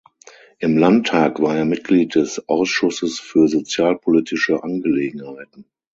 Im 0.57 0.79
Landtag 0.79 1.39
war 1.43 1.55
er 1.55 1.65
Mitglied 1.65 2.15
des 2.15 2.49
Ausschusses 2.49 3.19
für 3.19 3.47
Sozialpolitische 3.47 4.63
Angelegenheiten. 4.63 5.65